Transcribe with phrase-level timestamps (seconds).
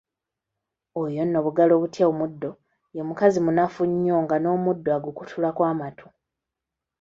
[1.01, 2.51] Oyo nno bugalo butya omuddo
[2.95, 6.07] ye mukazi munafu nnyo, nga n'omuddo agukutulako matu.